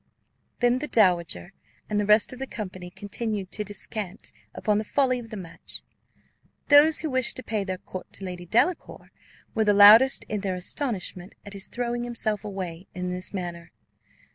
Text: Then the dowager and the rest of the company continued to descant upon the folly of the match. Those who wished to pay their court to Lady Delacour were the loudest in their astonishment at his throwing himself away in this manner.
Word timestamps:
Then 0.61 0.79
the 0.79 0.87
dowager 0.87 1.53
and 1.87 1.99
the 1.99 2.07
rest 2.07 2.33
of 2.33 2.39
the 2.39 2.47
company 2.47 2.89
continued 2.89 3.51
to 3.51 3.63
descant 3.63 4.31
upon 4.55 4.79
the 4.79 4.83
folly 4.83 5.19
of 5.19 5.29
the 5.29 5.37
match. 5.37 5.83
Those 6.69 7.01
who 7.01 7.11
wished 7.11 7.35
to 7.35 7.43
pay 7.43 7.63
their 7.63 7.77
court 7.77 8.11
to 8.13 8.25
Lady 8.25 8.47
Delacour 8.47 9.11
were 9.53 9.63
the 9.65 9.75
loudest 9.75 10.23
in 10.27 10.41
their 10.41 10.55
astonishment 10.55 11.35
at 11.45 11.53
his 11.53 11.67
throwing 11.67 12.03
himself 12.03 12.43
away 12.43 12.87
in 12.95 13.11
this 13.11 13.31
manner. 13.31 13.71